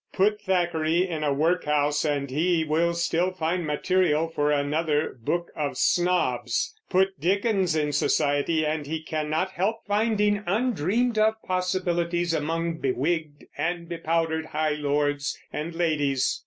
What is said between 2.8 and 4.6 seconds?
still find material for